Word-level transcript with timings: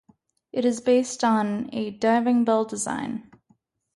It 0.51 0.65
is 0.65 0.81
based 0.81 1.23
on 1.23 1.69
a 1.71 1.91
diving 1.91 2.43
bell 2.43 2.65
design. 2.65 3.29